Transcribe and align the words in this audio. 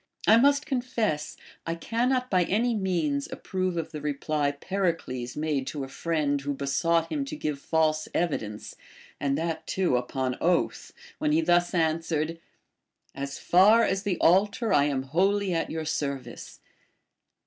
I 0.25 0.37
must 0.37 0.65
confess, 0.65 1.37
I 1.67 1.75
cannot 1.75 2.31
by 2.31 2.45
any 2.45 2.73
means 2.73 3.31
approve 3.31 3.77
of 3.77 3.91
the 3.91 4.01
reply 4.01 4.49
Pericles 4.51 5.37
made 5.37 5.67
to 5.67 5.83
a 5.83 5.87
friend 5.87 6.41
who 6.41 6.55
be 6.55 6.65
sought 6.65 7.11
him 7.11 7.23
to 7.25 7.35
give 7.35 7.59
false 7.59 8.07
evidence, 8.11 8.75
and 9.19 9.37
that 9.37 9.67
too 9.67 9.97
upon 9.97 10.37
oath, 10.41 10.91
when 11.19 11.33
he 11.33 11.41
thus 11.41 11.75
answered: 11.75 12.39
As 13.13 13.37
far 13.37 13.83
as 13.83 14.01
the 14.01 14.17
altar 14.21 14.73
I 14.73 14.85
am 14.85 15.03
wholly 15.03 15.53
at 15.53 15.69
your 15.69 15.85
service. 15.85 16.61